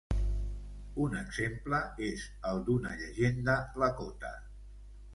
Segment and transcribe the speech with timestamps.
[1.03, 4.37] Un exemple és el d'una llegenda Lakota.